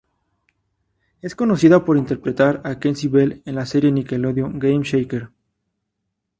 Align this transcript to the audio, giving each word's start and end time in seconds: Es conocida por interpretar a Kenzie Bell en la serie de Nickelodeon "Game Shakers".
Es 1.21 1.35
conocida 1.35 1.85
por 1.85 1.95
interpretar 1.95 2.59
a 2.65 2.79
Kenzie 2.79 3.07
Bell 3.07 3.43
en 3.45 3.53
la 3.53 3.67
serie 3.67 3.91
de 3.91 3.97
Nickelodeon 3.97 4.57
"Game 4.57 4.83
Shakers". 4.83 5.29